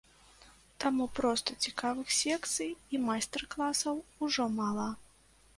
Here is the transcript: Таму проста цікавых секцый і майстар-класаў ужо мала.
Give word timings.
Таму 0.83 1.05
проста 1.19 1.57
цікавых 1.67 2.15
секцый 2.21 2.71
і 2.95 3.03
майстар-класаў 3.07 3.95
ужо 4.31 4.51
мала. 4.59 4.89